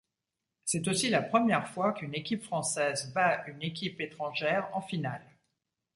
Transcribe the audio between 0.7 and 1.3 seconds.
aussi la